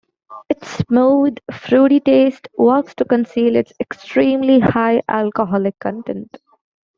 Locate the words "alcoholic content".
5.07-6.39